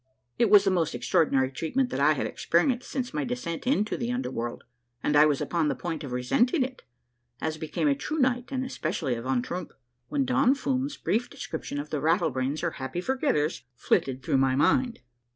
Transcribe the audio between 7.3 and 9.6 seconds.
as became a true knight and especially a von